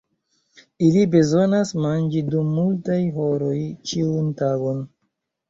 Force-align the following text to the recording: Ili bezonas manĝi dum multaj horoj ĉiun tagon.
Ili 0.85 1.03
bezonas 1.15 1.73
manĝi 1.83 2.23
dum 2.31 2.49
multaj 2.57 2.99
horoj 3.19 3.53
ĉiun 3.93 4.35
tagon. 4.43 4.83